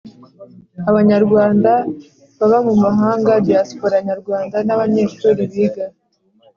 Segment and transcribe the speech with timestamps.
[0.89, 1.71] abanyarwanda
[2.37, 5.85] baba mu mahanga diaspora Nyarwanda n abanyeshuri biga